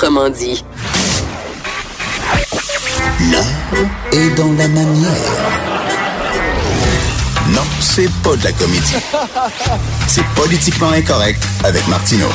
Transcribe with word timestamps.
Autrement 0.00 0.30
dit. 0.30 0.62
L'art 3.32 3.42
est 4.12 4.30
dans 4.36 4.52
la 4.52 4.68
manière. 4.68 5.10
Non, 7.48 7.62
c'est 7.80 8.08
pas 8.22 8.36
de 8.36 8.44
la 8.44 8.52
comédie. 8.52 8.94
C'est 10.06 10.24
politiquement 10.36 10.90
incorrect 10.90 11.42
avec 11.64 11.84
Martineau. 11.88 12.28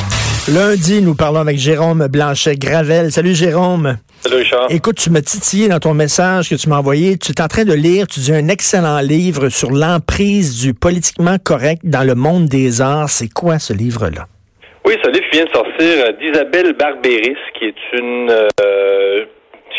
Lundi, 0.49 1.01
nous 1.01 1.15
parlons 1.15 1.39
avec 1.39 1.57
Jérôme 1.57 2.05
Blanchet-Gravel. 2.07 3.13
Salut 3.13 3.33
Jérôme. 3.33 3.95
Salut 4.19 4.35
Richard. 4.35 4.65
Écoute, 4.69 4.97
tu 4.97 5.09
m'as 5.09 5.21
titillé 5.21 5.69
dans 5.69 5.79
ton 5.79 5.93
message 5.93 6.49
que 6.49 6.55
tu 6.55 6.67
m'as 6.67 6.79
envoyé. 6.79 7.17
Tu 7.17 7.31
es 7.31 7.41
en 7.41 7.47
train 7.47 7.63
de 7.63 7.71
lire, 7.71 8.07
tu 8.07 8.19
dis 8.19 8.33
un 8.33 8.49
excellent 8.49 8.99
livre 8.99 9.47
sur 9.47 9.71
l'emprise 9.71 10.57
du 10.57 10.73
politiquement 10.73 11.37
correct 11.41 11.83
dans 11.85 12.03
le 12.03 12.15
monde 12.15 12.47
des 12.47 12.81
arts. 12.81 13.09
C'est 13.09 13.29
quoi 13.29 13.57
ce 13.57 13.71
livre-là? 13.71 14.27
Oui, 14.93 14.99
ce 15.03 15.09
livre 15.09 15.25
vient 15.31 15.45
de 15.45 15.49
sortir 15.49 16.13
d'Isabelle 16.19 16.73
Barbéris, 16.73 17.37
qui 17.57 17.65
est 17.65 17.97
une 17.97 18.29
euh, 18.29 19.25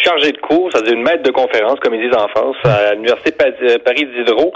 chargée 0.03 0.33
de 0.33 0.39
cours, 0.39 0.71
c'est-à-dire 0.73 0.95
une 0.95 1.05
maître 1.05 1.23
de 1.23 1.31
conférence, 1.31 1.79
comme 1.79 1.95
ils 1.95 2.03
disent 2.03 2.19
en 2.19 2.27
France, 2.29 2.57
à 2.65 2.95
l'Université 2.95 3.31
Paris 3.31 4.07
Diderot. 4.07 4.53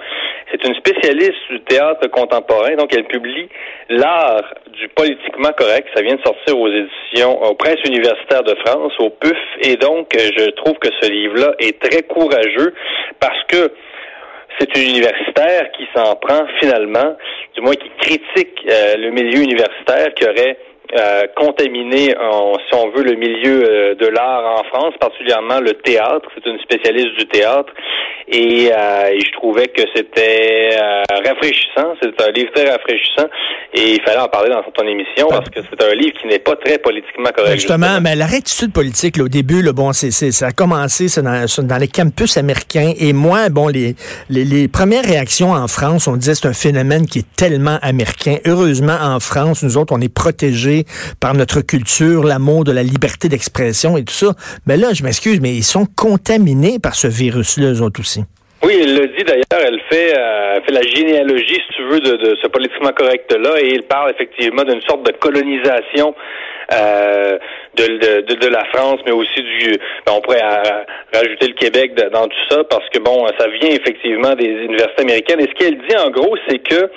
C'est 0.51 0.67
une 0.67 0.75
spécialiste 0.75 1.39
du 1.51 1.61
théâtre 1.61 2.09
contemporain, 2.09 2.75
donc 2.75 2.93
elle 2.93 3.05
publie 3.05 3.48
l'art 3.89 4.53
du 4.73 4.89
politiquement 4.89 5.53
correct. 5.57 5.87
Ça 5.95 6.03
vient 6.03 6.17
de 6.17 6.23
sortir 6.23 6.59
aux 6.59 6.69
éditions, 6.69 7.41
au 7.41 7.55
Presse 7.55 7.79
universitaire 7.84 8.43
de 8.43 8.56
France, 8.67 8.93
au 8.98 9.11
PUF, 9.11 9.39
et 9.62 9.77
donc 9.77 10.09
je 10.17 10.51
trouve 10.56 10.77
que 10.81 10.89
ce 11.01 11.09
livre-là 11.09 11.55
est 11.61 11.79
très 11.79 12.03
courageux 12.03 12.75
parce 13.20 13.45
que 13.45 13.70
c'est 14.59 14.77
une 14.77 14.91
universitaire 14.91 15.71
qui 15.73 15.87
s'en 15.95 16.17
prend 16.17 16.47
finalement, 16.61 17.17
du 17.55 17.61
moins 17.61 17.75
qui 17.75 17.91
critique 18.01 18.59
euh, 18.69 18.97
le 18.97 19.11
milieu 19.11 19.43
universitaire 19.43 20.12
qui 20.15 20.25
aurait 20.25 20.59
euh, 20.97 21.27
contaminé, 21.37 22.06
si 22.09 22.74
on 22.74 22.91
veut, 22.91 23.05
le 23.05 23.15
milieu 23.15 23.62
euh, 23.62 23.95
de 23.95 24.06
l'art 24.06 24.60
en 24.60 24.65
France, 24.65 24.95
particulièrement 24.98 25.61
le 25.61 25.74
théâtre. 25.74 26.28
C'est 26.34 26.48
une 26.48 26.59
spécialiste 26.61 27.14
du 27.19 27.27
théâtre. 27.27 27.70
Et, 28.28 28.70
euh, 28.72 29.19
je 29.19 29.33
trouvais 29.33 29.69
que 29.69 29.83
c'était 29.95 30.77
rafraîchissant. 31.11 31.95
C'est 32.00 32.22
un 32.22 32.30
livre 32.30 32.50
très 32.55 32.70
rafraîchissant. 32.70 33.28
Et 33.75 33.95
il 33.95 34.03
fallait 34.03 34.20
en 34.20 34.28
parler 34.28 34.48
dans 34.48 34.62
ton 34.62 34.86
émission 34.86 35.28
parce 35.28 35.50
que 35.50 35.61
c'est 35.61 35.83
un 35.84 35.95
livre 35.95 36.14
qui 36.20 36.27
n'est 36.27 36.39
pas 36.39 36.56
très 36.56 36.78
politiquement 36.78 37.30
correct. 37.36 37.55
Justement, 37.55 38.00
mais 38.00 38.17
la 38.17 38.27
rectitude 38.27 38.73
politique, 38.73 39.19
au 39.20 39.28
début, 39.28 39.62
là, 39.62 39.73
bon, 39.73 39.92
c'est, 39.92 40.11
ça 40.11 40.47
a 40.47 40.52
commencé 40.52 41.06
dans, 41.20 41.45
dans, 41.64 41.77
les 41.77 41.89
campus 41.89 42.39
américains. 42.39 42.92
Et 42.98 43.12
moi, 43.12 43.50
bon, 43.50 43.69
les, 43.69 43.95
les, 44.30 44.45
les 44.45 44.69
premières 44.69 45.05
réactions 45.05 45.52
en 45.52 45.69
France, 45.69 46.08
on 46.08 46.17
disait 46.17 46.34
c'est 46.34 46.48
un 46.48 46.55
phénomène 46.55 47.06
qui 47.06 47.20
est 47.20 47.36
tellement 47.36 47.78
américain. 47.83 48.36
Heureusement, 48.47 48.97
en 49.02 49.20
France, 49.20 49.62
nous 49.62 49.77
autres, 49.77 49.92
on 49.95 50.00
est 50.00 50.12
protégés 50.12 50.78
par 51.21 51.34
notre 51.34 51.61
culture, 51.61 52.25
l'amour 52.25 52.65
de 52.65 52.73
la 52.73 52.83
liberté 52.83 53.29
d'expression 53.29 53.97
et 53.97 54.05
tout 54.05 54.15
ça. 54.15 54.34
Mais 54.67 54.77
là, 54.77 54.93
je 54.93 55.03
m'excuse, 55.03 55.41
mais 55.41 55.51
ils 55.51 55.65
sont 55.65 55.87
contaminés 55.97 56.79
par 56.79 56.95
ce 56.95 57.09
virus-là, 57.09 57.73
eux 57.73 57.83
autres 57.83 58.01
aussi. 58.01 58.25
Oui, 58.65 58.77
elle 58.83 58.95
le 58.95 59.07
dit 59.17 59.23
d'ailleurs, 59.23 59.67
elle 59.67 59.81
fait, 59.89 60.19
euh, 60.19 60.61
fait 60.62 60.73
la 60.73 60.83
généalogie, 60.83 61.55
si 61.55 61.77
tu 61.77 61.83
veux, 61.85 62.01
de, 62.01 62.37
ce 62.43 62.48
politiquement 62.48 62.91
correct-là, 62.91 63.61
et 63.61 63.69
il 63.69 63.83
parle 63.85 64.11
effectivement 64.11 64.65
d'une 64.65 64.83
sorte 64.83 65.07
de 65.07 65.12
colonisation 65.12 66.12
euh, 66.73 67.39
de, 67.77 68.35
de, 68.35 68.48
la 68.48 68.65
France, 68.75 68.98
mais 69.07 69.13
aussi 69.13 69.42
du, 69.42 69.79
ben, 70.05 70.15
on 70.17 70.20
pourrait 70.20 70.42
euh, 70.42 70.83
rajouter 71.15 71.47
le 71.47 71.55
Québec 71.55 71.95
dans 72.13 72.27
tout 72.27 72.45
ça, 72.51 72.65
parce 72.65 72.89
que 72.91 72.98
bon, 72.98 73.29
ça 73.39 73.47
vient 73.47 73.70
effectivement 73.70 74.35
des 74.35 74.51
universités 74.51 75.03
américaines. 75.03 75.41
Et 75.41 75.48
ce 75.48 75.55
qu'elle 75.55 75.79
dit 75.79 75.97
en 75.97 76.11
gros, 76.11 76.37
c'est 76.48 76.59
que 76.59 76.91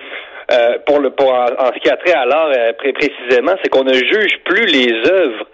euh, 0.52 0.78
pour 0.86 1.00
le 1.00 1.10
pour 1.12 1.32
en, 1.34 1.72
ce 1.74 1.80
qui 1.80 1.90
a 1.90 1.98
trait 1.98 2.14
à 2.14 2.26
l'art 2.26 2.52
euh, 2.56 2.74
précisément, 2.74 3.54
c'est 3.64 3.70
qu'on 3.70 3.84
ne 3.84 3.94
juge 3.94 4.40
plus 4.44 4.66
les 4.66 4.92
œuvres 5.10 5.46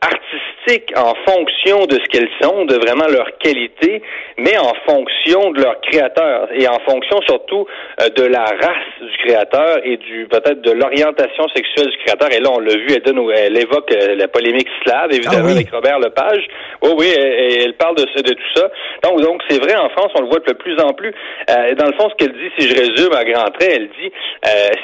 artistiques 0.00 0.92
en 0.96 1.14
fonction 1.26 1.86
de 1.86 1.94
ce 1.94 2.04
qu'elles 2.10 2.30
sont, 2.40 2.64
de 2.64 2.76
vraiment 2.76 3.06
leur 3.08 3.26
qualité, 3.38 4.02
mais 4.36 4.56
en 4.58 4.72
fonction 4.86 5.50
de 5.50 5.62
leur 5.62 5.80
créateur 5.80 6.48
et 6.52 6.68
en 6.68 6.78
fonction 6.88 7.20
surtout 7.22 7.66
euh, 8.00 8.08
de 8.10 8.24
la 8.24 8.44
race 8.44 9.00
du 9.00 9.16
créateur 9.24 9.80
et 9.84 9.96
du 9.96 10.26
peut-être 10.30 10.60
de 10.60 10.72
l'orientation 10.72 11.48
sexuelle 11.54 11.88
du 11.88 11.96
créateur. 11.98 12.28
Et 12.32 12.40
là, 12.40 12.50
on 12.52 12.60
l'a 12.60 12.76
vu, 12.76 12.86
elle, 12.90 13.02
donne, 13.02 13.30
elle 13.34 13.56
évoque 13.56 13.90
euh, 13.92 14.14
la 14.14 14.28
polémique 14.28 14.68
slave, 14.84 15.12
évidemment, 15.12 15.48
ah 15.48 15.52
avec 15.52 15.70
Robert 15.70 15.98
Lepage. 15.98 16.46
Oui, 16.82 16.90
oui, 16.98 17.06
elle, 17.16 17.62
elle 17.64 17.74
parle 17.74 17.96
de, 17.96 18.04
de, 18.04 18.34
tout 18.34 18.52
ça. 18.54 18.70
Donc, 19.02 19.20
donc 19.22 19.42
c'est 19.48 19.58
vrai, 19.58 19.74
en 19.76 19.88
France, 19.90 20.12
on 20.14 20.22
le 20.22 20.28
voit 20.28 20.40
de 20.40 20.52
plus 20.52 20.78
en 20.80 20.92
plus. 20.92 21.12
Euh, 21.50 21.74
dans 21.74 21.86
le 21.86 21.94
fond, 21.94 22.08
ce 22.10 22.14
qu'elle 22.16 22.32
dit, 22.32 22.50
si 22.58 22.68
je 22.68 22.74
résume 22.74 23.12
à 23.14 23.24
grands 23.24 23.50
traits, 23.58 23.72
elle 23.72 23.88
dit, 24.00 24.12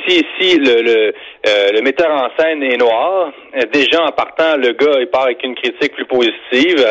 si, 0.07 0.27
si 0.39 0.59
le, 0.59 0.83
le, 0.83 1.13
le 1.73 1.81
metteur 1.83 2.11
en 2.11 2.29
scène 2.39 2.63
est 2.63 2.77
noir, 2.77 3.33
déjà 3.73 4.03
en 4.03 4.11
partant, 4.11 4.57
le 4.57 4.73
gars 4.73 5.04
il 5.13 5.21
avec 5.21 5.43
une 5.45 5.55
critique 5.55 5.93
plus 5.95 6.07
positive 6.07 6.85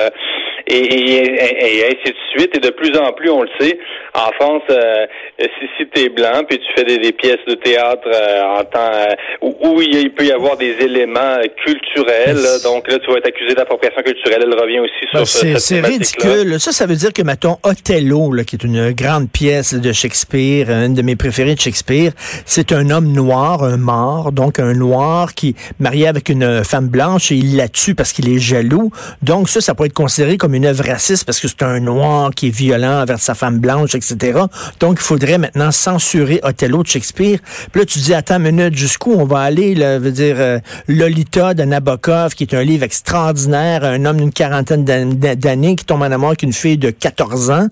euh, 0.69 0.73
et, 0.73 1.77
et, 1.77 1.85
ainsi 1.85 2.11
de 2.11 2.37
suite. 2.37 2.55
Et 2.55 2.59
de 2.59 2.69
plus 2.69 2.95
en 2.97 3.11
plus, 3.13 3.29
on 3.29 3.43
le 3.43 3.49
sait, 3.59 3.77
en 4.13 4.31
France, 4.39 4.63
euh, 4.69 5.05
si, 5.39 5.67
si 5.77 5.87
tu 5.93 6.01
es 6.01 6.09
blanc, 6.09 6.43
puis 6.47 6.59
tu 6.59 6.65
fais 6.75 6.83
des, 6.83 7.11
pièces 7.11 7.43
de 7.47 7.55
théâtre 7.55 8.07
euh, 8.07 8.59
en 8.59 8.63
temps 8.63 9.07
où, 9.41 9.81
il 9.81 10.11
peut 10.11 10.25
y 10.25 10.31
avoir 10.31 10.57
des 10.57 10.75
éléments 10.79 11.37
culturels, 11.63 12.43
donc 12.63 12.87
là, 12.89 12.99
tu 12.99 13.11
vas 13.11 13.17
être 13.17 13.27
accusé 13.27 13.53
d'appropriation 13.53 14.01
culturelle. 14.01 14.43
Elle 14.43 14.59
revient 14.59 14.79
aussi 14.79 14.91
sur 15.11 15.19
ben, 15.19 15.25
cette 15.25 15.59
C'est 15.59 15.81
ridicule. 15.81 16.59
Ça, 16.59 16.71
ça 16.71 16.85
veut 16.85 16.95
dire 16.95 17.13
que, 17.13 17.21
mettons, 17.21 17.57
Othello, 17.63 18.31
là, 18.33 18.43
qui 18.43 18.55
est 18.55 18.63
une 18.63 18.91
grande 18.91 19.29
pièce 19.29 19.73
de 19.73 19.91
Shakespeare, 19.91 20.69
une 20.69 20.93
de 20.93 21.01
mes 21.01 21.15
préférées 21.15 21.55
de 21.55 21.59
Shakespeare, 21.59 22.11
c'est 22.45 22.71
un 22.71 22.89
homme 22.89 23.11
noir, 23.11 23.63
un 23.63 23.77
mort, 23.77 24.31
donc 24.31 24.59
un 24.59 24.73
noir 24.73 25.33
qui 25.33 25.55
marié 25.79 26.07
avec 26.07 26.29
une 26.29 26.63
femme 26.63 26.87
blanche 26.87 27.31
et 27.31 27.35
il 27.35 27.57
la 27.57 27.67
tue 27.67 27.95
parce 27.95 28.13
qu'il 28.13 28.33
est 28.33 28.39
jaloux. 28.39 28.91
Donc 29.21 29.49
ça, 29.49 29.61
ça 29.61 29.75
pourrait 29.75 29.87
être 29.87 29.93
considéré 29.93 30.37
comme 30.37 30.52
une 30.53 30.65
œuvre 30.65 30.83
raciste 30.85 31.25
parce 31.25 31.39
que 31.39 31.47
c'est 31.47 31.63
un 31.63 31.79
noir 31.79 32.31
qui 32.31 32.47
est 32.47 32.55
violent 32.55 33.01
envers 33.01 33.19
sa 33.19 33.35
femme 33.35 33.59
blanche, 33.59 33.95
etc. 33.95 34.39
Donc 34.79 34.97
il 34.99 35.03
faudrait 35.03 35.37
maintenant 35.37 35.71
censurer 35.71 36.39
Othello 36.43 36.83
de 36.83 36.87
Shakespeare. 36.87 37.39
Puis 37.71 37.81
là, 37.81 37.85
tu 37.85 37.99
dis, 37.99 38.13
attends 38.13 38.37
une 38.37 38.55
minute, 38.55 38.75
jusqu'où 38.75 39.13
on 39.13 39.25
va 39.25 39.39
aller? 39.39 39.75
Là, 39.75 39.99
veut 39.99 40.11
dire 40.11 40.35
euh, 40.39 40.59
Lolita 40.87 41.53
de 41.53 41.63
Nabokov, 41.63 42.33
qui 42.35 42.43
est 42.43 42.53
un 42.53 42.63
livre 42.63 42.83
extraordinaire, 42.83 43.83
un 43.83 44.05
homme 44.05 44.17
d'une 44.17 44.31
quarantaine 44.31 44.83
d'années 44.83 45.75
qui 45.75 45.85
tombe 45.85 46.01
en 46.01 46.11
amour 46.11 46.29
avec 46.29 46.43
une 46.43 46.53
fille 46.53 46.77
de 46.77 46.89
14 46.89 47.51
ans. 47.51 47.67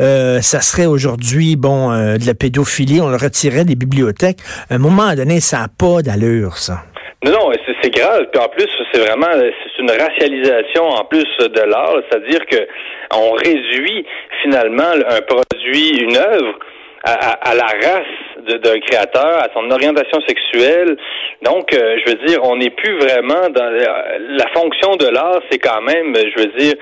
Euh, 0.00 0.40
ça 0.42 0.60
serait 0.60 0.86
aujourd'hui, 0.86 1.56
bon, 1.56 1.92
euh, 1.92 2.18
de 2.18 2.26
la 2.26 2.34
pédophilie, 2.34 3.00
on 3.00 3.08
le 3.08 3.16
retirait 3.16 3.64
des 3.64 3.74
bibliothèques. 3.74 4.38
À 4.70 4.74
un 4.74 4.78
moment 4.78 5.14
donné, 5.14 5.40
ça 5.40 5.60
n'a 5.60 5.68
pas 5.68 6.02
d'allure, 6.02 6.58
ça. 6.58 6.82
Non, 7.24 7.32
non, 7.32 7.52
c'est 7.82 7.94
grave. 7.94 8.26
Puis 8.32 8.42
en 8.42 8.48
plus, 8.48 8.68
c'est 8.92 9.00
vraiment 9.00 9.32
c'est 9.32 9.82
une 9.82 9.90
racialisation 9.90 10.84
en 10.84 11.04
plus 11.04 11.26
de 11.38 11.60
l'art, 11.60 11.96
c'est-à-dire 12.08 12.44
que 12.46 12.68
on 13.14 13.32
réduit 13.32 14.04
finalement 14.42 14.92
un 15.08 15.20
produit, 15.22 15.98
une 15.98 16.16
œuvre 16.16 16.58
à, 17.04 17.54
la 17.54 17.66
race 17.66 18.60
d'un 18.62 18.80
créateur, 18.80 19.38
à 19.38 19.48
son 19.54 19.70
orientation 19.70 20.20
sexuelle. 20.26 20.96
Donc, 21.42 21.72
euh, 21.72 21.98
je 22.04 22.10
veux 22.10 22.26
dire, 22.26 22.40
on 22.42 22.56
n'est 22.56 22.70
plus 22.70 22.98
vraiment 22.98 23.48
dans 23.50 23.70
la 23.70 24.48
fonction 24.54 24.96
de 24.96 25.06
l'art, 25.06 25.40
c'est 25.50 25.58
quand 25.58 25.82
même, 25.82 26.14
je 26.16 26.42
veux 26.42 26.52
dire, 26.58 26.74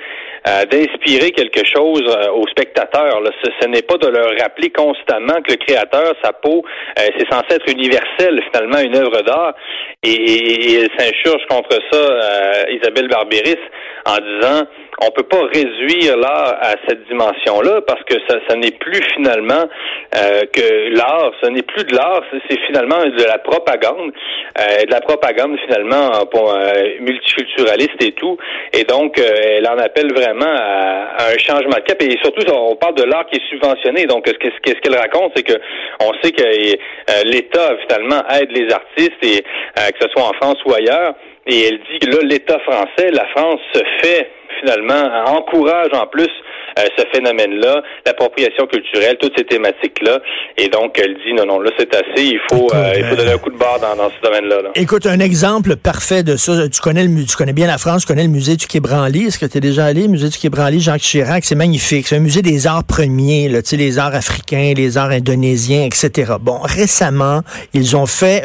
euh, 0.47 0.65
d'inspirer 0.67 1.31
quelque 1.31 1.65
chose 1.65 2.03
euh, 2.07 2.31
aux 2.33 2.47
spectateurs. 2.49 3.21
Là. 3.21 3.31
Ce, 3.43 3.67
n'est 3.67 3.83
pas 3.83 3.97
de 3.97 4.09
leur 4.09 4.31
rappeler 4.39 4.71
constamment 4.71 5.41
que 5.43 5.53
le 5.53 5.57
créateur, 5.57 6.15
sa 6.23 6.33
peau, 6.33 6.63
euh, 6.99 7.03
c'est 7.17 7.27
censé 7.33 7.57
être 7.57 7.71
universel, 7.71 8.43
finalement, 8.53 8.79
une 8.79 8.95
œuvre 8.97 9.23
d'art. 9.23 9.55
Et, 10.03 10.11
et, 10.13 10.81
elle 10.81 10.91
s'insurge 10.99 11.47
contre 11.49 11.79
ça, 11.91 12.69
Isabelle 12.71 13.09
Barbéris, 13.09 13.57
en 14.05 14.19
disant 14.19 14.67
on 15.01 15.11
peut 15.11 15.25
pas 15.25 15.43
réduire 15.53 16.17
l'art 16.17 16.57
à 16.61 16.75
cette 16.87 17.07
dimension-là 17.09 17.81
parce 17.87 18.03
que 18.05 18.15
ça, 18.29 18.39
ça 18.49 18.57
n'est 18.57 18.73
plus 18.73 19.03
finalement 19.15 19.65
que 20.13 20.97
l'art, 20.97 21.33
ce 21.43 21.49
n'est 21.49 21.63
plus 21.63 21.85
de 21.85 21.95
l'art, 21.95 22.23
c'est 22.49 22.61
finalement 22.67 23.05
de 23.05 23.25
la 23.25 23.39
propagande, 23.39 24.13
de 24.57 24.91
la 24.91 25.01
propagande 25.01 25.59
finalement 25.67 26.25
pour 26.27 26.57
multiculturaliste 27.01 28.03
et 28.03 28.13
tout. 28.13 28.37
Et 28.73 28.85
donc, 28.85 29.19
elle 29.19 29.67
en 29.69 29.79
appelle 29.79 30.13
vraiment 30.15 30.47
à, 30.47 31.31
un 31.33 31.39
changement 31.39 31.77
de 31.77 31.83
cap. 31.83 32.01
Et 32.03 32.17
surtout, 32.23 32.47
on 32.53 32.77
parle 32.77 32.95
de 32.95 33.05
l'art 33.05 33.27
qui 33.27 33.39
est 33.39 33.49
subventionné. 33.51 34.07
Donc, 34.07 34.29
ce 34.29 34.81
qu'elle 34.81 34.97
raconte, 34.97 35.33
c'est 35.37 35.43
que 35.43 35.55
on 36.01 36.13
sait 36.23 36.33
que 36.33 36.43
euh, 36.45 37.23
l'État, 37.25 37.77
finalement, 37.87 38.23
aide 38.31 38.51
les 38.51 38.73
artistes, 38.73 39.23
et 39.23 39.45
euh, 39.79 39.91
que 39.91 40.05
ce 40.05 40.09
soit 40.11 40.29
en 40.29 40.33
France 40.35 40.57
ou 40.67 40.75
ailleurs. 40.75 41.15
Et 41.47 41.69
elle 41.69 41.79
dit 41.91 41.99
que 42.01 42.11
là, 42.11 42.23
l'État 42.23 42.59
français, 42.61 43.11
la 43.13 43.27
France 43.29 43.61
se 43.75 43.81
fait 44.03 44.31
finalement 44.61 45.03
encourage 45.27 45.91
en 45.93 46.07
plus 46.07 46.31
ce 46.77 47.05
phénomène-là, 47.13 47.83
l'appropriation 48.07 48.67
culturelle, 48.67 49.17
toutes 49.21 49.35
ces 49.37 49.45
thématiques-là. 49.45 50.21
Et 50.59 50.69
donc, 50.69 50.99
elle 50.99 51.15
dit, 51.15 51.33
non, 51.35 51.47
non, 51.47 51.61
là, 51.61 51.71
c'est 51.79 51.95
assez, 51.95 52.25
il 52.25 52.41
faut, 52.51 52.69
il 52.97 53.05
faut 53.05 53.17
donner 53.17 53.33
un 53.33 53.39
coup 53.39 53.51
de 53.51 53.57
barre 53.57 53.79
dans, 53.81 54.11
ce 54.11 54.21
domaine-là. 54.23 54.71
Écoute, 54.75 55.07
un 55.07 55.21
exemple 55.21 55.77
parfait 55.77 56.23
de 56.23 56.37
ça, 56.37 56.69
tu 56.69 56.81
connais, 56.81 57.05
le, 57.05 57.25
tu 57.25 57.37
connais 57.37 57.53
bien 57.53 57.67
la 57.67 57.79
France, 57.79 58.03
tu 58.03 58.09
connais 58.09 58.25
le 58.25 58.29
musée 58.29 58.57
du 58.57 58.67
Quai 58.67 58.81
Branly. 58.81 59.27
Est-ce 59.27 59.39
que 59.39 59.47
tu 59.47 59.59
es 59.59 59.61
déjà 59.61 59.85
allé, 59.85 60.09
musée 60.09 60.29
du 60.29 60.39
Quai 60.39 60.49
Branly, 60.49 60.81
Jacques 60.81 61.01
Chirac? 61.01 61.45
C'est 61.45 61.55
magnifique. 61.55 62.09
C'est 62.09 62.17
un 62.17 62.21
musée 62.21 62.43
des 62.43 62.67
arts 62.67 62.85
premiers, 62.85 63.49
là, 63.49 63.61
les 63.73 63.99
arts 63.99 64.15
africains, 64.15 64.73
les 64.77 64.99
arts 64.99 65.11
indonésiens, 65.11 65.85
etc. 65.85 66.35
Bon, 66.41 66.59
récemment, 66.63 67.41
ils 67.73 67.97
ont 67.97 68.07
fait 68.07 68.43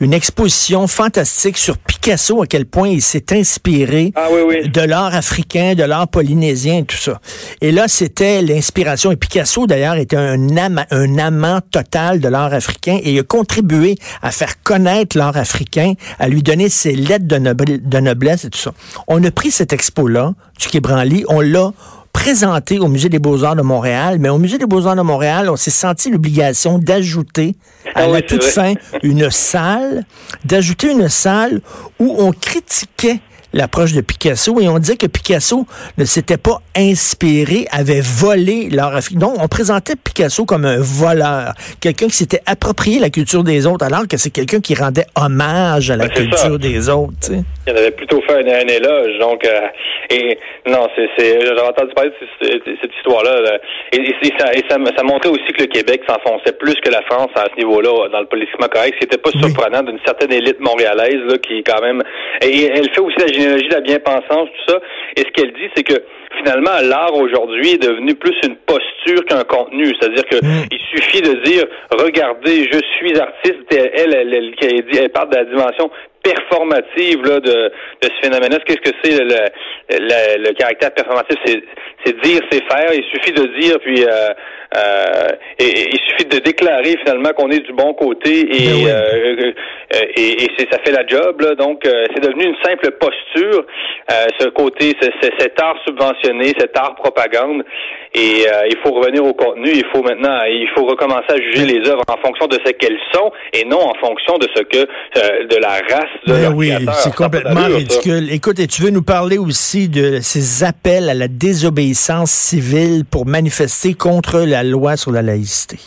une 0.00 0.12
exposition 0.12 0.86
fantastique 0.86 1.58
sur 1.58 1.76
Picasso, 2.04 2.42
à 2.42 2.46
quel 2.46 2.66
point 2.66 2.88
il 2.88 3.00
s'est 3.00 3.32
inspiré 3.32 4.12
ah 4.14 4.28
de 4.62 4.80
l'art 4.82 5.14
africain, 5.14 5.74
de 5.74 5.84
l'art 5.84 6.06
polynésien 6.06 6.80
et 6.80 6.84
tout 6.84 6.98
ça. 6.98 7.18
Et 7.62 7.72
là, 7.72 7.88
c'était 7.88 8.42
l'inspiration. 8.42 9.10
Et 9.10 9.16
Picasso, 9.16 9.66
d'ailleurs, 9.66 9.94
était 9.94 10.18
un, 10.18 10.38
un 10.90 11.18
amant 11.18 11.62
total 11.62 12.20
de 12.20 12.28
l'art 12.28 12.52
africain 12.52 12.98
et 13.02 13.12
il 13.14 13.18
a 13.20 13.22
contribué 13.22 13.96
à 14.20 14.32
faire 14.32 14.62
connaître 14.62 15.16
l'art 15.16 15.38
africain, 15.38 15.94
à 16.18 16.28
lui 16.28 16.42
donner 16.42 16.68
ses 16.68 16.94
lettres 16.94 17.26
de, 17.26 17.38
de 17.38 18.00
noblesse 18.00 18.44
et 18.44 18.50
tout 18.50 18.58
ça. 18.58 18.74
On 19.08 19.24
a 19.24 19.30
pris 19.30 19.50
cette 19.50 19.72
expo-là, 19.72 20.34
du 20.60 20.68
Quai 20.68 20.80
Branly, 20.80 21.24
on 21.28 21.40
l'a 21.40 21.72
présenté 22.24 22.78
au 22.78 22.88
Musée 22.88 23.10
des 23.10 23.18
Beaux-Arts 23.18 23.54
de 23.54 23.60
Montréal, 23.60 24.16
mais 24.18 24.30
au 24.30 24.38
Musée 24.38 24.56
des 24.56 24.64
Beaux-Arts 24.64 24.96
de 24.96 25.02
Montréal, 25.02 25.50
on 25.50 25.56
s'est 25.56 25.70
senti 25.70 26.10
l'obligation 26.10 26.78
d'ajouter 26.78 27.54
à 27.94 28.04
ah 28.04 28.06
la 28.06 28.22
toute 28.22 28.42
fin 28.42 28.72
une 29.02 29.30
salle, 29.30 30.06
d'ajouter 30.42 30.90
une 30.90 31.10
salle 31.10 31.60
où 31.98 32.16
on 32.18 32.32
critiquait 32.32 33.20
l'approche 33.54 33.92
de 33.92 34.00
Picasso 34.00 34.60
et 34.60 34.68
on 34.68 34.78
disait 34.78 34.96
que 34.96 35.06
Picasso 35.06 35.64
ne 35.96 36.04
s'était 36.04 36.36
pas 36.36 36.58
inspiré, 36.76 37.66
avait 37.70 38.02
volé 38.02 38.68
l'art 38.70 38.94
africain. 38.94 39.20
Donc, 39.20 39.34
on 39.40 39.48
présentait 39.48 39.94
Picasso 39.96 40.44
comme 40.44 40.64
un 40.64 40.78
voleur, 40.78 41.54
quelqu'un 41.80 42.06
qui 42.06 42.16
s'était 42.16 42.40
approprié 42.46 42.98
la 42.98 43.10
culture 43.10 43.44
des 43.44 43.66
autres, 43.66 43.86
alors 43.86 44.06
que 44.08 44.16
c'est 44.16 44.30
quelqu'un 44.30 44.60
qui 44.60 44.74
rendait 44.74 45.06
hommage 45.16 45.90
à 45.90 45.96
la 45.96 46.08
ben, 46.08 46.14
culture 46.14 46.58
des 46.58 46.88
autres. 46.88 47.14
Tu 47.22 47.32
Il 47.66 47.76
avait 47.76 47.92
plutôt 47.92 48.20
fait 48.22 48.34
un, 48.34 48.66
éloge. 48.66 49.18
Donc, 49.20 49.46
euh, 49.46 49.60
et 50.10 50.38
non, 50.66 50.88
c'est, 50.96 51.40
j'avais 51.40 51.60
entendu 51.60 51.94
parler 51.94 52.10
de 52.10 52.26
cette, 52.80 52.94
histoire-là. 52.96 53.58
Et, 53.92 53.98
ça, 54.38 54.52
et 54.52 54.62
ça, 54.68 54.76
ça, 54.96 55.02
montrait 55.04 55.30
aussi 55.30 55.46
que 55.56 55.62
le 55.62 55.68
Québec 55.68 56.02
s'enfonçait 56.08 56.52
plus 56.52 56.74
que 56.76 56.90
la 56.90 57.02
France 57.02 57.30
à 57.36 57.46
ce 57.52 57.56
niveau-là 57.56 58.08
dans 58.10 58.20
le 58.20 58.26
politiquement 58.26 58.68
correct. 58.68 58.96
C'était 59.00 59.18
pas 59.18 59.30
surprenant 59.30 59.82
d'une 59.82 60.00
certaine 60.04 60.32
élite 60.32 60.60
montréalaise 60.60 61.20
là, 61.28 61.38
qui 61.38 61.62
quand 61.62 61.80
même. 61.80 62.02
Et 62.42 62.64
elle 62.64 62.90
fait 62.90 63.00
aussi 63.00 63.16
la 63.18 63.26
la 63.70 63.80
bien-pensance, 63.80 64.48
tout 64.50 64.72
ça. 64.72 64.80
Et 65.16 65.20
ce 65.20 65.30
qu'elle 65.32 65.52
dit, 65.52 65.70
c'est 65.76 65.82
que 65.82 66.02
finalement, 66.38 66.80
l'art 66.82 67.14
aujourd'hui 67.14 67.72
est 67.72 67.82
devenu 67.82 68.14
plus 68.14 68.34
une 68.44 68.56
posture 68.56 69.24
qu'un 69.26 69.44
contenu. 69.44 69.92
C'est-à-dire 69.98 70.24
que 70.24 70.36
mm. 70.36 70.66
il 70.70 70.80
suffit 70.94 71.22
de 71.22 71.34
dire, 71.44 71.64
regardez, 71.90 72.68
je 72.70 72.80
suis 72.96 73.18
artiste. 73.18 73.64
Elle, 73.70 73.90
elle, 73.94 74.34
elle, 74.34 74.54
elle, 74.60 74.98
elle 74.98 75.10
parle 75.10 75.30
de 75.30 75.36
la 75.36 75.44
dimension 75.44 75.90
performative 76.22 77.22
là, 77.24 77.38
de, 77.38 77.70
de 78.02 78.08
ce 78.08 78.20
phénomène-là. 78.22 78.58
Qu'est-ce 78.66 78.90
que 78.90 78.96
c'est 79.02 79.22
le, 79.22 79.44
le, 79.90 80.48
le, 80.48 80.54
caractère 80.54 80.92
performatif? 80.92 81.36
C'est 81.44 82.20
dire, 82.22 82.40
c'est 82.50 82.64
faire. 82.64 82.92
Il 82.92 83.04
suffit 83.12 83.32
de 83.32 83.60
dire, 83.60 83.78
puis 83.80 84.04
euh, 84.04 84.30
euh, 84.76 85.28
et, 85.58 85.90
il 85.92 86.00
suffit 86.08 86.24
de 86.24 86.38
déclarer 86.38 86.96
finalement 87.04 87.30
qu'on 87.32 87.50
est 87.50 87.60
du 87.60 87.72
bon 87.72 87.94
côté 87.94 88.40
et, 88.40 88.84
ben 88.84 88.88
euh, 88.88 89.52
euh, 89.94 90.00
et, 90.16 90.44
et 90.44 90.68
ça 90.70 90.78
fait 90.84 90.90
la 90.90 91.06
job. 91.06 91.40
Là. 91.40 91.54
Donc, 91.54 91.82
c'est 91.84 92.20
devenu 92.20 92.44
une 92.44 92.56
simple 92.64 92.90
posture, 92.92 93.66
ce 94.40 94.48
côté, 94.48 94.96
cet 95.38 95.60
art 95.60 95.76
subventionné, 95.86 96.54
cet 96.58 96.76
art 96.76 96.94
propagande. 96.96 97.62
Et 98.14 98.46
il 98.68 98.76
faut 98.82 98.92
revenir 98.92 99.24
au 99.24 99.34
contenu. 99.34 99.70
Il 99.72 99.84
faut 99.92 100.02
maintenant, 100.02 100.38
il 100.46 100.68
faut 100.74 100.84
recommencer 100.84 101.30
à 101.30 101.36
juger 101.36 101.66
les 101.66 101.88
œuvres 101.88 102.02
en 102.08 102.16
fonction 102.18 102.46
de 102.46 102.58
ce 102.64 102.72
qu'elles 102.72 102.98
sont 103.12 103.30
et 103.52 103.64
non 103.64 103.80
en 103.80 103.94
fonction 103.94 104.38
de 104.38 104.46
ce 104.54 104.62
que 104.62 104.86
de 105.46 105.56
la 105.56 105.68
race 105.68 106.04
ben 106.26 106.52
oui, 106.54 106.72
c'est 107.02 107.14
complètement 107.14 107.66
ridicule. 107.66 108.32
Écoute, 108.32 108.58
et 108.58 108.66
tu 108.66 108.82
veux 108.82 108.90
nous 108.90 109.02
parler 109.02 109.38
aussi 109.38 109.88
de 109.88 110.20
ces 110.20 110.64
appels 110.64 111.08
à 111.08 111.14
la 111.14 111.28
désobéissance 111.28 112.30
civile 112.30 113.04
pour 113.10 113.26
manifester 113.26 113.94
contre 113.94 114.40
la 114.40 114.62
loi 114.62 114.96
sur 114.96 115.12
la 115.12 115.22
laïcité? 115.22 115.78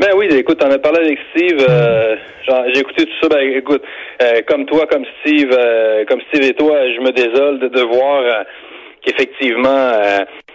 Ben 0.00 0.10
oui, 0.16 0.28
écoute, 0.30 0.62
on 0.64 0.70
a 0.70 0.78
parlé 0.78 1.00
avec 1.00 1.18
Steve. 1.30 1.64
Euh, 1.68 2.16
j'ai 2.72 2.80
écouté 2.80 3.04
tout 3.04 3.12
ça. 3.22 3.28
Ben 3.28 3.56
écoute, 3.56 3.82
euh, 4.22 4.40
comme 4.48 4.64
toi, 4.66 4.86
comme 4.86 5.04
Steve, 5.20 5.50
euh, 5.52 6.04
comme 6.06 6.20
Steve 6.28 6.48
et 6.48 6.54
toi, 6.54 6.76
je 6.94 7.00
me 7.00 7.12
désole 7.12 7.58
de, 7.58 7.68
de 7.68 7.82
voir 7.82 8.44
qu'effectivement 9.02 9.92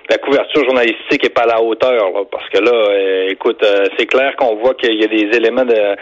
la 0.09 0.17
couverture 0.17 0.63
journalistique 0.65 1.25
est 1.25 1.33
pas 1.33 1.43
à 1.43 1.47
la 1.47 1.61
hauteur, 1.61 2.11
parce 2.31 2.47
que 2.49 2.59
là, 2.59 2.71
euh, 2.71 3.29
écoute, 3.29 3.61
euh, 3.63 3.85
c'est 3.97 4.05
clair 4.05 4.35
qu'on 4.35 4.55
voit 4.55 4.75
qu'il 4.75 4.99
y 4.99 5.03
a 5.03 5.07
des 5.07 5.35
éléments 5.35 5.65
de, 5.65 5.73
euh, 5.73 5.95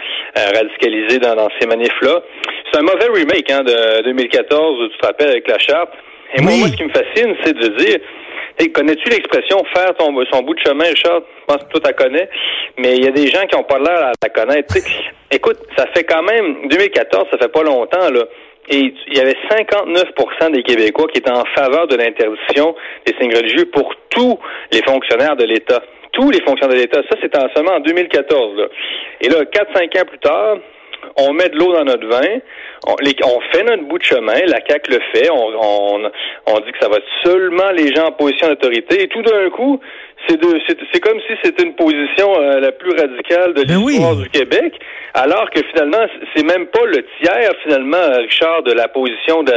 radicalisés 0.54 1.18
dans, 1.18 1.48
ces 1.58 1.66
manifs-là. 1.66 2.20
C'est 2.70 2.80
un 2.80 2.82
mauvais 2.82 3.08
remake 3.12 3.50
hein, 3.50 3.62
de 3.62 4.02
2014, 4.02 4.90
tu 4.90 4.98
te 4.98 5.06
rappelles, 5.06 5.30
avec 5.30 5.48
la 5.48 5.58
charte. 5.58 5.90
Et 6.36 6.42
moi, 6.42 6.52
moi, 6.58 6.68
ce 6.68 6.76
qui 6.76 6.84
me 6.84 6.90
fascine, 6.90 7.34
c'est 7.44 7.56
de 7.56 7.68
dire, 7.76 7.98
connais-tu 8.72 9.08
l'expression 9.10 9.62
faire 9.74 9.94
ton, 9.96 10.14
son 10.32 10.42
bout 10.42 10.54
de 10.54 10.60
chemin, 10.60 10.84
Richard? 10.84 11.22
Je 11.40 11.44
pense 11.46 11.64
que 11.64 11.70
toi, 11.70 11.80
tu 11.80 11.86
la 11.86 11.92
connais. 11.92 12.28
Mais 12.78 12.96
il 12.96 13.04
y 13.04 13.08
a 13.08 13.10
des 13.10 13.26
gens 13.28 13.44
qui 13.46 13.56
n'ont 13.56 13.64
pas 13.64 13.78
l'air 13.78 14.06
à 14.06 14.12
la 14.22 14.28
connaître. 14.28 14.74
écoute, 15.30 15.58
ça 15.76 15.86
fait 15.94 16.04
quand 16.04 16.22
même, 16.22 16.68
2014, 16.68 17.26
ça 17.30 17.38
fait 17.38 17.52
pas 17.52 17.62
longtemps, 17.62 18.10
là. 18.10 18.24
Et 18.70 18.94
il 19.08 19.16
y 19.16 19.20
avait 19.20 19.36
59% 19.50 20.52
des 20.52 20.62
Québécois 20.62 21.06
qui 21.12 21.18
étaient 21.18 21.30
en 21.30 21.44
faveur 21.54 21.86
de 21.86 21.96
l'interdiction 21.96 22.74
des 23.06 23.14
signes 23.20 23.36
religieux 23.36 23.66
pour 23.66 23.94
tous 24.08 24.38
les 24.72 24.82
fonctionnaires 24.82 25.36
de 25.36 25.44
l'État. 25.44 25.82
Tous 26.12 26.30
les 26.30 26.40
fonctionnaires 26.40 26.76
de 26.76 26.80
l'État. 26.80 27.02
Ça, 27.10 27.16
c'était 27.20 27.38
seulement 27.54 27.74
en 27.74 27.80
2014. 27.80 28.56
Là. 28.56 28.66
Et 29.20 29.28
là, 29.28 29.44
4-5 29.44 30.00
ans 30.00 30.04
plus 30.06 30.18
tard, 30.18 30.56
on 31.16 31.32
met 31.32 31.48
de 31.48 31.56
l'eau 31.58 31.72
dans 31.72 31.84
notre 31.84 32.06
vin, 32.06 32.38
on, 32.86 33.40
fait 33.52 33.62
notre 33.64 33.84
bout 33.84 33.98
de 33.98 34.04
chemin, 34.04 34.40
la 34.46 34.60
CAQ 34.66 34.90
le 34.90 35.00
fait, 35.12 35.30
on 35.30 36.60
dit 36.60 36.72
que 36.72 36.78
ça 36.80 36.88
va 36.88 36.96
être 36.96 37.08
seulement 37.24 37.70
les 37.72 37.94
gens 37.94 38.06
en 38.06 38.12
position 38.12 38.48
d'autorité, 38.48 39.02
et 39.02 39.08
tout 39.08 39.22
d'un 39.22 39.50
coup, 39.50 39.80
c'est 40.28 41.00
comme 41.00 41.18
si 41.20 41.34
c'était 41.42 41.62
une 41.62 41.74
position 41.74 42.34
euh, 42.38 42.60
la 42.60 42.72
plus 42.72 42.90
radicale 42.90 43.54
de 43.54 43.64
ben 43.64 43.78
l'histoire 43.78 44.16
du 44.16 44.28
Québec, 44.30 44.74
alors 45.14 45.48
que 45.50 45.60
finalement, 45.70 46.04
c'est 46.34 46.42
même 46.42 46.66
pas 46.66 46.84
le 46.86 47.04
tiers, 47.20 47.52
finalement, 47.62 48.18
Richard, 48.18 48.62
de 48.62 48.72
la 48.72 48.88
position 48.88 49.42
de, 49.42 49.52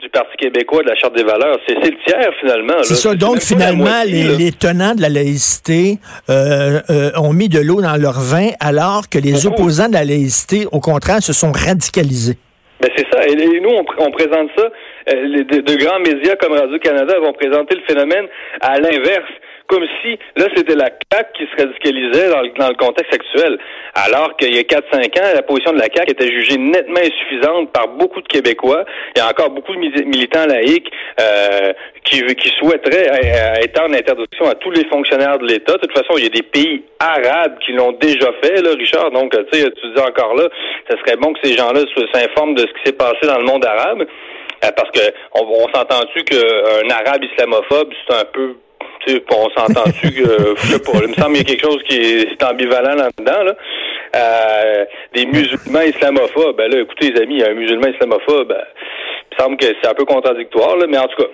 du 0.00 0.08
Parti 0.10 0.36
québécois 0.36 0.82
de 0.82 0.88
la 0.88 0.94
Charte 0.96 1.16
des 1.16 1.22
valeurs. 1.22 1.58
C'est 1.66 1.74
le 1.74 1.96
tiers, 2.04 2.32
finalement. 2.40 2.82
C'est 2.82 2.94
ça. 2.94 3.14
Donc, 3.14 3.40
finalement, 3.40 4.02
les, 4.06 4.52
tenants 4.52 4.94
de 4.94 5.02
la 5.02 5.08
laïcité 5.08 5.98
euh, 6.28 6.80
euh, 6.90 7.10
ont 7.16 7.32
mis 7.32 7.48
de 7.48 7.60
l'eau 7.60 7.80
dans 7.80 7.96
leur 7.96 8.20
vin, 8.20 8.48
alors 8.60 9.08
que 9.10 9.18
les 9.18 9.46
opposants 9.46 9.88
de 9.88 9.94
la 9.94 10.04
laïcité, 10.04 10.66
au 10.70 10.80
contraire, 10.80 11.22
se 11.22 11.32
sont 11.32 11.52
radicalisés. 11.52 12.36
Ben 12.80 12.90
c'est 12.96 13.06
ça. 13.12 13.26
Et, 13.26 13.34
nous, 13.60 13.70
on, 13.70 14.10
présente 14.10 14.50
ça. 14.56 14.68
Les, 15.06 15.44
de, 15.44 15.60
de, 15.60 15.76
grands 15.76 15.98
médias 16.00 16.36
comme 16.36 16.52
Radio-Canada 16.52 17.14
vont 17.20 17.32
présenter 17.32 17.76
le 17.76 17.82
phénomène 17.86 18.26
à 18.60 18.78
l'inverse 18.78 19.30
comme 19.70 19.86
si 20.02 20.18
là 20.36 20.46
c'était 20.54 20.74
la 20.74 20.90
CAQ 21.12 21.32
qui 21.34 21.44
se 21.46 21.64
radicalisait 21.64 22.28
dans 22.28 22.42
le, 22.42 22.50
dans 22.58 22.68
le 22.68 22.74
contexte 22.74 23.14
actuel, 23.14 23.56
alors 23.94 24.36
qu'il 24.36 24.54
y 24.54 24.58
a 24.58 24.62
4-5 24.62 25.20
ans, 25.20 25.34
la 25.34 25.42
position 25.42 25.72
de 25.72 25.78
la 25.78 25.86
CAQ 25.94 26.10
était 26.10 26.30
jugée 26.30 26.58
nettement 26.58 26.98
insuffisante 26.98 27.72
par 27.72 27.86
beaucoup 27.88 28.20
de 28.20 28.26
Québécois. 28.26 28.84
Il 29.14 29.20
y 29.20 29.22
a 29.22 29.28
encore 29.28 29.50
beaucoup 29.50 29.72
de 29.72 30.02
militants 30.04 30.46
laïcs 30.46 30.90
euh, 31.20 31.72
qui, 32.04 32.22
qui 32.34 32.48
souhaiteraient 32.58 33.10
euh, 33.10 33.62
étendre 33.62 33.94
l'interdiction 33.94 34.48
à 34.48 34.56
tous 34.56 34.72
les 34.72 34.84
fonctionnaires 34.86 35.38
de 35.38 35.46
l'État. 35.46 35.74
De 35.74 35.86
toute 35.86 35.96
façon, 35.96 36.14
il 36.18 36.24
y 36.24 36.26
a 36.26 36.30
des 36.30 36.42
pays 36.42 36.82
arabes 36.98 37.56
qui 37.64 37.72
l'ont 37.72 37.92
déjà 37.92 38.32
fait, 38.42 38.60
là, 38.60 38.70
Richard. 38.76 39.12
Donc, 39.12 39.30
tu 39.30 39.60
sais, 39.60 39.70
tu 39.70 39.92
dis 39.94 40.02
encore 40.02 40.34
là, 40.34 40.48
ce 40.90 40.96
serait 40.98 41.16
bon 41.16 41.32
que 41.32 41.38
ces 41.44 41.56
gens-là 41.56 41.82
s'informent 42.12 42.54
de 42.54 42.62
ce 42.62 42.72
qui 42.72 42.86
s'est 42.86 42.96
passé 42.96 43.20
dans 43.22 43.38
le 43.38 43.44
monde 43.44 43.64
arabe. 43.64 44.04
Euh, 44.64 44.70
parce 44.76 44.90
que 44.90 45.00
on 45.34 45.66
s'entend-tu 45.72 46.24
qu'un 46.24 46.90
arabe 46.90 47.24
islamophobe, 47.24 47.92
c'est 48.06 48.16
un 48.16 48.24
peu 48.24 48.56
on 49.30 49.50
s'entend-tu 49.50 50.12
que, 50.12 50.54
je 50.56 50.66
sais 50.66 50.78
pas, 50.78 50.98
il 51.02 51.08
me 51.08 51.14
semble 51.14 51.36
qu'il 51.36 51.48
y 51.48 51.52
a 51.52 51.54
quelque 51.54 51.64
chose 51.64 51.82
qui 51.88 51.96
est, 51.96 52.42
ambivalent 52.42 52.94
là-dedans, 52.94 53.42
là. 53.44 53.54
Euh, 54.16 54.84
des 55.14 55.26
musulmans 55.26 55.82
islamophobes, 55.82 56.56
ben 56.56 56.70
là, 56.70 56.80
écoutez 56.80 57.12
les 57.12 57.22
amis, 57.22 57.42
un 57.44 57.54
musulman 57.54 57.88
islamophobe, 57.88 58.48
ben, 58.48 58.64
il 59.30 59.36
me 59.36 59.42
semble 59.42 59.56
que 59.56 59.66
c'est 59.66 59.88
un 59.88 59.94
peu 59.94 60.04
contradictoire, 60.04 60.76
là, 60.76 60.86
mais 60.88 60.98
en 60.98 61.06
tout 61.06 61.22
cas, 61.22 61.28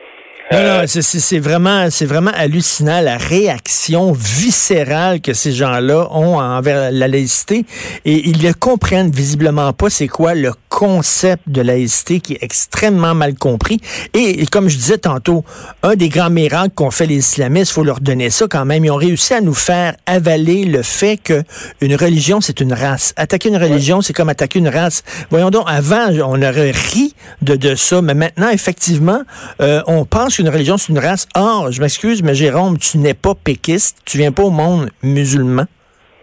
euh, 0.53 0.87
c'est 0.87 1.41
vraiment, 1.41 1.89
c'est 1.91 2.07
vraiment 2.07 2.31
hallucinant 2.33 3.01
la 3.01 3.17
réaction 3.17 4.13
viscérale 4.13 5.21
que 5.21 5.35
ces 5.35 5.51
gens-là 5.51 6.07
ont 6.13 6.39
envers 6.39 6.93
la 6.93 7.09
laïcité 7.09 7.67
et 8.05 8.29
ils 8.29 8.47
ne 8.47 8.53
comprennent 8.53 9.11
visiblement 9.11 9.73
pas 9.73 9.91
c'est 9.91 10.07
quoi 10.07 10.35
le 10.35 10.53
concept 10.69 11.45
de 11.49 11.63
laïcité 11.63 12.21
qui 12.21 12.35
est 12.35 12.43
extrêmement 12.43 13.15
mal 13.15 13.35
compris. 13.35 13.81
Et, 14.13 14.45
comme 14.47 14.69
je 14.69 14.77
disais 14.77 14.99
tantôt, 14.99 15.43
un 15.83 15.95
des 15.97 16.11
grands 16.11 16.31
miracles 16.31 16.75
qu'ont 16.75 16.91
fait 16.91 17.07
les 17.07 17.17
islamistes, 17.17 17.73
faut 17.73 17.83
leur 17.83 18.01
donner 18.01 18.29
ça 18.31 18.47
quand 18.49 18.67
même. 18.67 18.85
Ils 18.85 18.91
ont 18.91 18.97
réussi 18.97 19.35
à 19.35 19.41
nous 19.41 19.55
faire 19.55 19.97
avaler 20.05 20.65
le 20.65 20.83
fait 20.83 21.17
que 21.17 21.43
une 21.81 21.97
religion 21.97 22.41
c'est 22.41 22.61
une 22.61 22.73
race. 22.73 23.15
Attaquer 23.17 23.49
une 23.49 23.57
religion, 23.57 24.01
c'est 24.01 24.13
comme 24.13 24.29
attaquer 24.29 24.59
une 24.59 24.69
race. 24.69 25.03
Voyons 25.31 25.51
donc, 25.51 25.65
avant 25.67 26.09
on 26.25 26.41
aurait 26.43 26.71
ri 26.73 27.15
de, 27.43 27.57
de 27.57 27.75
ça, 27.75 28.01
mais 28.03 28.15
maintenant 28.15 28.51
effectivement, 28.51 29.23
euh, 29.61 29.83
on 29.87 30.05
pense 30.05 30.36
pense 30.37 30.45
qu'une 30.45 30.55
religion, 30.55 30.77
c'est 30.77 30.93
une 30.93 30.99
race. 30.99 31.27
Or, 31.35 31.71
je 31.73 31.81
m'excuse, 31.81 32.23
mais 32.23 32.35
Jérôme, 32.35 32.79
tu 32.79 32.99
n'es 32.99 33.15
pas 33.15 33.35
péquiste, 33.35 33.99
tu 34.05 34.19
viens 34.19 34.33
pas 34.33 34.43
au 34.43 34.51
monde 34.51 34.91
musulman. 35.03 35.65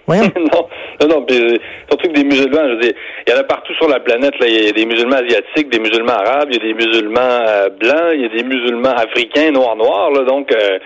Voyons. 0.06 0.24
non, 0.36 0.68
non, 1.02 1.08
non, 1.08 1.26
euh, 1.32 1.58
surtout 1.90 2.10
que 2.10 2.14
des 2.14 2.24
musulmans, 2.24 2.62
je 2.64 2.74
veux 2.76 2.82
dire, 2.82 2.94
il 3.26 3.34
y 3.34 3.36
en 3.36 3.40
a 3.40 3.44
partout 3.44 3.74
sur 3.76 3.88
la 3.88 4.00
planète. 4.00 4.34
Il 4.42 4.66
y 4.66 4.70
a 4.70 4.72
des 4.72 4.86
musulmans 4.86 5.16
asiatiques, 5.16 5.70
des 5.70 5.80
musulmans 5.80 6.14
arabes, 6.14 6.50
il 6.52 6.58
y 6.58 6.60
a 6.60 6.74
des 6.74 6.86
musulmans 6.86 7.20
euh, 7.22 7.70
blancs, 7.70 8.12
il 8.14 8.22
y 8.22 8.26
a 8.26 8.30
des 8.30 8.44
musulmans 8.44 8.96
africains, 8.96 9.52
noirs, 9.52 9.76
noirs. 9.76 10.12
Là, 10.12 10.24
donc, 10.26 10.52
euh, 10.52 10.80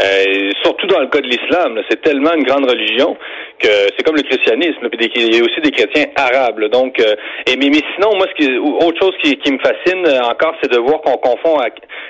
euh, 0.00 0.50
surtout 0.62 0.86
dans 0.86 1.00
le 1.00 1.08
cas 1.08 1.20
de 1.20 1.26
l'islam, 1.26 1.80
c'est 1.88 2.00
tellement 2.02 2.32
une 2.34 2.44
grande 2.44 2.68
religion 2.68 3.16
que 3.58 3.68
c'est 3.68 4.02
comme 4.04 4.16
le 4.16 4.22
christianisme. 4.22 4.88
Puis 4.88 5.10
il 5.14 5.36
y 5.36 5.40
a 5.40 5.44
aussi 5.44 5.60
des 5.60 5.70
chrétiens 5.70 6.06
arabes. 6.16 6.64
donc, 6.70 6.98
euh, 7.00 7.14
et 7.46 7.56
mais, 7.56 7.70
sinon, 7.94 8.16
moi, 8.16 8.26
ce 8.28 8.42
qui, 8.42 8.58
autre 8.58 8.98
chose 9.00 9.14
qui, 9.22 9.36
qui 9.36 9.52
me 9.52 9.58
fascine 9.58 10.06
encore, 10.24 10.54
c'est 10.62 10.70
de 10.70 10.78
voir 10.78 11.00
qu'on 11.02 11.16
confond 11.18 11.58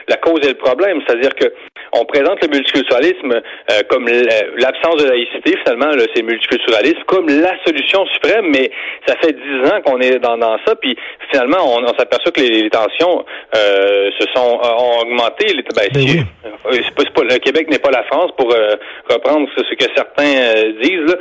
la 0.08 0.16
cause 0.16 0.40
et 0.44 0.48
le 0.48 0.54
problème. 0.54 1.00
C'est-à-dire 1.06 1.34
que 1.34 1.52
on 1.92 2.04
présente 2.04 2.42
le 2.42 2.48
multiculturalisme 2.48 3.32
euh, 3.32 3.82
comme 3.88 4.06
l'absence 4.06 5.02
de 5.02 5.08
laïcité, 5.08 5.56
finalement, 5.64 5.90
c'est 6.14 6.22
multiculturalisme, 6.22 7.02
comme 7.06 7.26
la 7.28 7.54
solution 7.66 8.06
suprême, 8.06 8.46
mais 8.50 8.70
ça 9.06 9.16
fait 9.16 9.32
dix 9.32 9.70
ans 9.70 9.80
qu'on 9.84 10.00
est 10.00 10.18
dans, 10.18 10.38
dans 10.38 10.56
ça, 10.66 10.74
puis 10.76 10.96
finalement, 11.30 11.58
on, 11.78 11.86
s'aperçoit 11.98 12.32
que 12.32 12.40
les, 12.40 12.70
tensions 12.70 13.24
euh, 13.56 14.10
se 14.18 14.26
sont 14.34 14.60
ont 14.62 15.00
augmenté. 15.02 15.46
Les, 15.52 15.62
ben, 15.62 15.88
ben 15.92 16.26
c'est 16.70 16.94
pas, 16.94 17.22
le 17.22 17.38
Québec 17.38 17.70
n'est 17.70 17.78
pas 17.78 17.90
la 17.90 18.04
France, 18.04 18.30
pour 18.36 18.52
euh, 18.52 18.76
reprendre 19.08 19.48
ce, 19.56 19.74
que 19.74 19.86
certains 19.94 20.72
disent, 20.82 21.16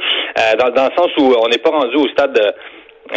dans, 0.60 0.69
dans 0.69 0.86
le 0.86 0.96
sens 0.98 1.10
où 1.17 1.34
on 1.41 1.48
n'est 1.48 1.58
pas 1.58 1.72
rendu 1.72 1.96
au 1.96 2.08
stade 2.10 2.34
de 2.34 2.53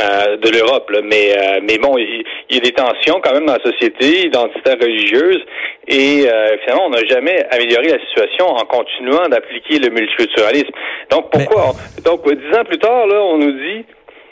euh, 0.01 0.39
de 0.39 0.49
l'Europe. 0.49 0.91
Mais, 1.05 1.37
euh, 1.37 1.61
mais 1.63 1.77
bon, 1.77 1.99
il, 1.99 2.25
y, 2.51 2.57
a 2.57 2.61
des 2.61 2.73
tensions 2.73 3.21
quand 3.23 3.35
même 3.35 3.45
dans 3.45 3.59
la 3.59 3.63
société 3.63 4.27
identitaire 4.27 4.79
religieuse 4.81 5.45
et 5.87 6.25
euh, 6.27 6.57
finalement, 6.63 6.87
on 6.87 6.91
n'a 6.91 7.05
jamais 7.05 7.45
amélioré 7.51 7.89
la 7.89 7.99
situation 7.99 8.47
en 8.47 8.65
continuant 8.65 9.29
d'appliquer 9.29 9.81
le 9.81 9.91
multiculturalisme. 9.91 10.71
Donc 11.11 11.31
pourquoi? 11.31 11.75
Donc 12.07 12.25
dix 12.25 12.57
ans 12.57 12.65
plus 12.65 12.79
tard, 12.79 13.07
là, 13.07 13.21
on 13.23 13.37
nous 13.37 13.53
dit 13.53 13.85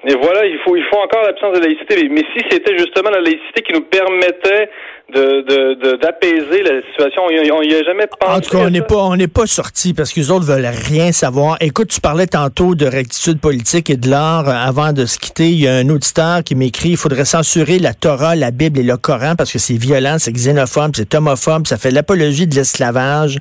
et 0.06 0.14
voilà, 0.14 0.46
il 0.46 0.58
faut, 0.64 0.76
il 0.76 0.84
faut 0.90 0.96
encore 0.96 1.22
l'absence 1.26 1.54
de 1.58 1.60
laïcité. 1.60 2.08
Mais 2.08 2.24
si 2.34 2.42
c'était 2.50 2.76
justement 2.78 3.10
la 3.10 3.20
laïcité 3.20 3.60
qui 3.60 3.74
nous 3.74 3.82
permettait 3.82 4.70
de, 5.12 5.96
d'apaiser 5.96 6.62
la 6.62 6.80
situation, 6.88 7.22
on 7.26 7.62
n'y 7.62 7.74
a 7.74 7.82
jamais 7.82 8.06
pensé. 8.06 8.32
En 8.32 8.40
tout 8.40 8.50
cas, 8.50 8.64
on 8.64 8.70
n'est 8.70 8.80
pas, 8.80 8.96
on 8.96 9.16
n'est 9.16 9.28
pas 9.28 9.46
sorti 9.46 9.92
parce 9.92 10.12
que 10.12 10.20
les 10.20 10.30
autres 10.30 10.46
veulent 10.46 10.70
rien 10.88 11.12
savoir. 11.12 11.58
Écoute, 11.60 11.88
tu 11.88 12.00
parlais 12.00 12.26
tantôt 12.26 12.74
de 12.74 12.86
rectitude 12.86 13.40
politique 13.40 13.90
et 13.90 13.96
de 13.96 14.08
l'art. 14.08 14.48
Avant 14.48 14.94
de 14.94 15.04
se 15.04 15.18
quitter, 15.18 15.50
il 15.50 15.60
y 15.60 15.68
a 15.68 15.74
un 15.74 15.88
auditeur 15.90 16.44
qui 16.44 16.54
m'écrit, 16.54 16.90
il 16.90 16.96
faudrait 16.96 17.26
censurer 17.26 17.78
la 17.78 17.92
Torah, 17.92 18.36
la 18.36 18.52
Bible 18.52 18.78
et 18.78 18.84
le 18.84 18.96
Coran 18.96 19.34
parce 19.36 19.52
que 19.52 19.58
c'est 19.58 19.76
violent, 19.76 20.16
c'est 20.18 20.32
xénophobe, 20.32 20.92
c'est 20.94 21.14
homophobe, 21.14 21.66
ça 21.66 21.76
fait 21.76 21.90
l'apologie 21.90 22.46
de 22.46 22.54
l'esclavage. 22.54 23.38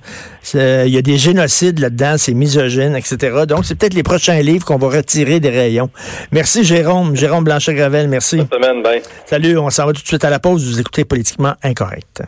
Il 0.56 0.90
y 0.90 0.98
a 0.98 1.02
des 1.02 1.18
génocides 1.18 1.80
là-dedans, 1.80 2.16
c'est 2.18 2.34
misogyne, 2.34 2.96
etc. 2.96 3.44
Donc, 3.48 3.64
c'est 3.64 3.78
peut-être 3.78 3.94
les 3.94 4.04
prochains 4.04 4.42
livres 4.42 4.66
qu'on 4.66 4.78
va 4.78 4.90
retirer 4.90 5.40
des 5.40 5.52
rayons. 5.52 5.90
Merci. 6.32 6.49
Merci, 6.52 6.64
Jérôme. 6.64 7.16
Jérôme 7.16 7.44
Blanchet-Gravel, 7.44 8.08
merci. 8.08 8.42
Semaine, 8.52 8.82
Salut, 9.28 9.60
on 9.60 9.70
s'en 9.70 9.86
va 9.86 9.94
tout 9.94 10.02
de 10.02 10.08
suite 10.08 10.26
à 10.26 10.32
la 10.32 10.40
pause. 10.40 10.68
Vous 10.68 10.80
écoutez 10.80 11.06
Politiquement 11.06 11.54
Incorrect. 11.62 12.24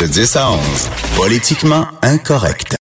De 0.00 0.06
10 0.08 0.34
à 0.34 0.50
11, 0.50 0.58
Politiquement 1.14 1.86
Incorrect. 2.02 2.76